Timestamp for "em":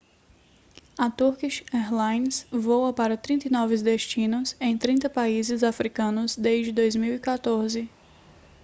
4.59-4.75